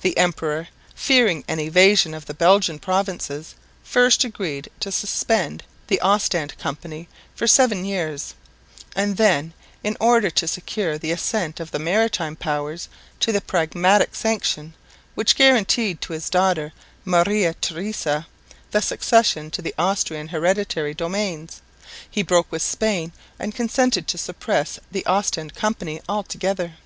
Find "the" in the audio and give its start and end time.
0.00-0.18, 2.26-2.34, 5.86-6.00, 10.98-11.12, 11.70-11.78, 13.30-13.40, 18.72-18.82, 19.62-19.76, 24.90-25.06